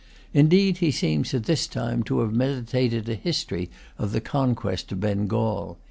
Indeed 0.33 0.77
he 0.77 0.89
seems, 0.89 1.31
at 1.35 1.43
this 1.43 1.67
time, 1.67 2.01
to 2.05 2.21
have 2.21 2.33
meditated 2.33 3.07
a 3.07 3.13
history 3.13 3.69
of 3.99 4.13
the 4.13 4.19
conquest 4.19 4.91
of 4.91 4.99
Bengal. 4.99 5.77